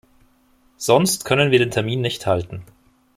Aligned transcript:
Sonst 0.77 1.25
können 1.25 1.51
wir 1.51 1.59
den 1.59 1.69
Termin 1.69 2.01
nicht 2.01 2.25
halten. 2.25 2.63